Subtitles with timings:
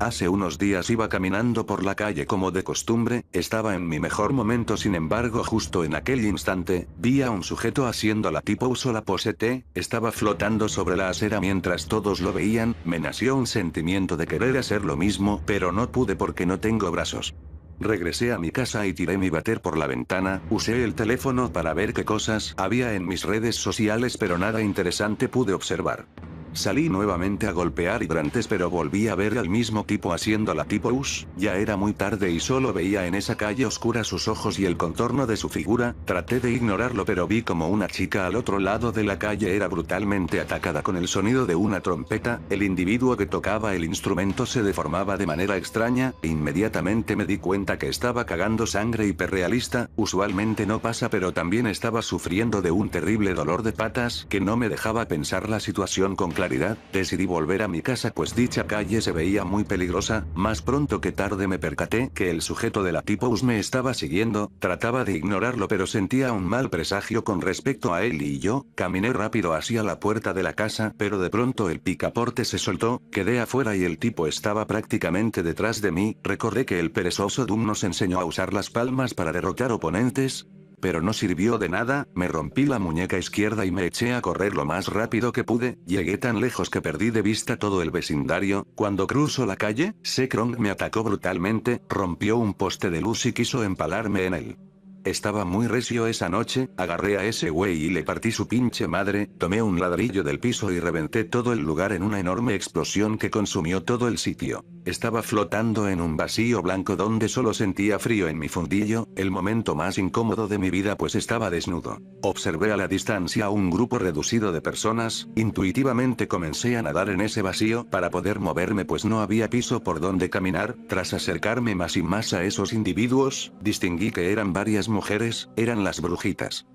[0.00, 4.32] Hace unos días iba caminando por la calle como de costumbre, estaba en mi mejor
[4.32, 8.94] momento sin embargo justo en aquel instante, vi a un sujeto haciendo la tipo uso
[8.94, 13.46] la pose T, estaba flotando sobre la acera mientras todos lo veían, me nació un
[13.46, 17.34] sentimiento de querer hacer lo mismo, pero no pude porque no tengo brazos.
[17.78, 21.74] Regresé a mi casa y tiré mi bater por la ventana, usé el teléfono para
[21.74, 26.06] ver qué cosas había en mis redes sociales pero nada interesante pude observar.
[26.52, 30.88] Salí nuevamente a golpear hidrantes pero volví a ver al mismo tipo haciendo la tipo
[30.88, 34.66] us, ya era muy tarde y solo veía en esa calle oscura sus ojos y
[34.66, 38.58] el contorno de su figura, traté de ignorarlo pero vi como una chica al otro
[38.58, 43.16] lado de la calle era brutalmente atacada con el sonido de una trompeta, el individuo
[43.16, 47.88] que tocaba el instrumento se deformaba de manera extraña, e inmediatamente me di cuenta que
[47.88, 53.62] estaba cagando sangre hiperrealista, usualmente no pasa pero también estaba sufriendo de un terrible dolor
[53.62, 57.82] de patas que no me dejaba pensar la situación con claridad, decidí volver a mi
[57.82, 62.30] casa pues dicha calle se veía muy peligrosa, más pronto que tarde me percaté que
[62.30, 66.70] el sujeto de la tipos me estaba siguiendo, trataba de ignorarlo pero sentía un mal
[66.70, 70.94] presagio con respecto a él y yo, caminé rápido hacia la puerta de la casa
[70.96, 75.82] pero de pronto el picaporte se soltó, quedé afuera y el tipo estaba prácticamente detrás
[75.82, 79.72] de mí, recordé que el perezoso Doom nos enseñó a usar las palmas para derrotar
[79.72, 80.46] oponentes,
[80.80, 84.54] pero no sirvió de nada, me rompí la muñeca izquierda y me eché a correr
[84.54, 88.66] lo más rápido que pude, llegué tan lejos que perdí de vista todo el vecindario,
[88.74, 93.64] cuando cruzo la calle, Sekrong me atacó brutalmente, rompió un poste de luz y quiso
[93.64, 94.56] empalarme en él.
[95.04, 99.28] Estaba muy recio esa noche, agarré a ese güey y le partí su pinche madre,
[99.38, 103.30] tomé un ladrillo del piso y reventé todo el lugar en una enorme explosión que
[103.30, 104.62] consumió todo el sitio.
[104.86, 109.74] Estaba flotando en un vacío blanco donde solo sentía frío en mi fundillo, el momento
[109.74, 111.98] más incómodo de mi vida pues estaba desnudo.
[112.22, 117.20] Observé a la distancia a un grupo reducido de personas, intuitivamente comencé a nadar en
[117.20, 121.96] ese vacío para poder moverme pues no había piso por donde caminar, tras acercarme más
[121.98, 126.66] y más a esos individuos, distinguí que eran varias mujeres, eran las brujitas.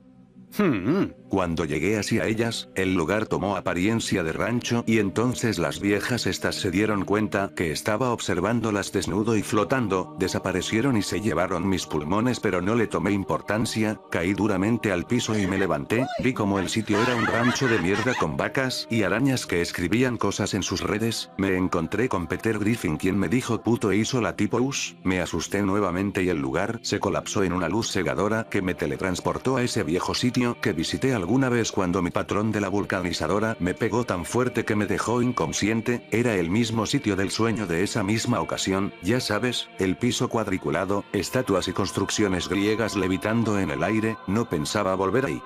[0.57, 6.27] Hmm, cuando llegué hacia ellas, el lugar tomó apariencia de rancho y entonces las viejas
[6.27, 11.85] estas se dieron cuenta que estaba observándolas desnudo y flotando, desaparecieron y se llevaron mis
[11.85, 16.57] pulmones pero no le tomé importancia, caí duramente al piso y me levanté, vi como
[16.57, 20.63] el sitio era un rancho de mierda con vacas y arañas que escribían cosas en
[20.63, 24.95] sus redes, me encontré con Peter Griffin quien me dijo puto hizo la tipo us,
[25.03, 29.57] me asusté nuevamente y el lugar se colapsó en una luz cegadora que me teletransportó
[29.57, 33.73] a ese viejo sitio que visité alguna vez cuando mi patrón de la vulcanizadora me
[33.73, 38.03] pegó tan fuerte que me dejó inconsciente, era el mismo sitio del sueño de esa
[38.03, 44.17] misma ocasión, ya sabes, el piso cuadriculado, estatuas y construcciones griegas levitando en el aire,
[44.27, 45.41] no pensaba volver ahí.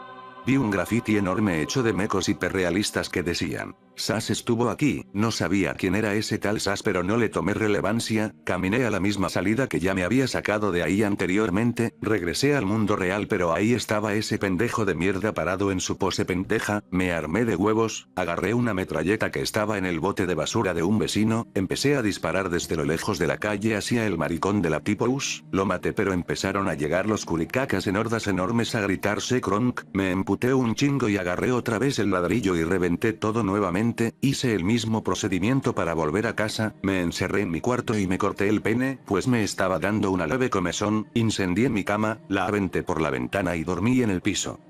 [0.46, 5.74] Vi un grafiti enorme hecho de mecos hiperrealistas que decían, Sas estuvo aquí, no sabía
[5.74, 9.68] quién era ese tal Sas pero no le tomé relevancia, caminé a la misma salida
[9.68, 14.14] que ya me había sacado de ahí anteriormente, regresé al mundo real pero ahí estaba
[14.14, 18.74] ese pendejo de mierda parado en su pose pendeja, me armé de huevos, agarré una
[18.74, 22.78] metralleta que estaba en el bote de basura de un vecino, empecé a disparar desde
[22.78, 26.70] lo lejos de la calle hacia el maricón de la tipos, lo maté pero empezaron
[26.70, 31.18] a llegar los curicacas en hordas enormes a gritarse cronk, me emputé un chingo y
[31.18, 33.89] agarré otra vez el ladrillo y reventé todo nuevamente
[34.22, 38.18] hice el mismo procedimiento para volver a casa, me encerré en mi cuarto y me
[38.18, 42.84] corté el pene, pues me estaba dando una leve comezón, incendié mi cama, la aventé
[42.84, 44.60] por la ventana y dormí en el piso.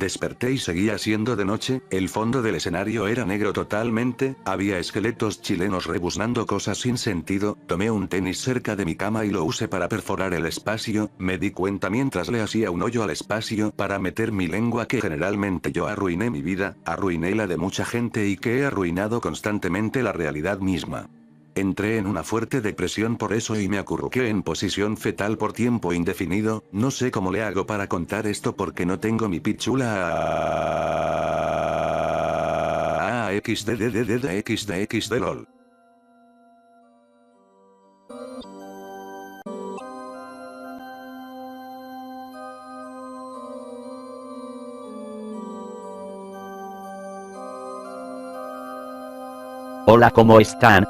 [0.00, 5.42] Desperté y seguía siendo de noche, el fondo del escenario era negro totalmente, había esqueletos
[5.42, 9.68] chilenos rebuznando cosas sin sentido, tomé un tenis cerca de mi cama y lo usé
[9.68, 13.98] para perforar el espacio, me di cuenta mientras le hacía un hoyo al espacio para
[13.98, 18.38] meter mi lengua que generalmente yo arruiné mi vida, arruiné la de mucha gente y
[18.38, 21.10] que he arruinado constantemente la realidad misma.
[21.54, 25.92] Entré en una fuerte depresión por eso y me acurruqué en posición fetal por tiempo
[25.92, 30.60] indefinido, no sé cómo le hago para contar esto porque no tengo mi pichula
[33.44, 35.48] xddddxdxd lol.
[49.92, 50.84] Hola, ¿cómo están?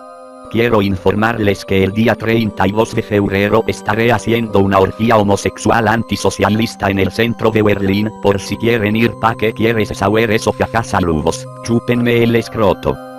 [0.50, 6.98] Quiero informarles que el día 32 de febrero estaré haciendo una orgía homosexual antisocialista en
[6.98, 11.46] el centro de Berlín, por si quieren ir pa' que quieres saber eso jaja saludos,
[11.62, 13.09] chúpenme el escroto.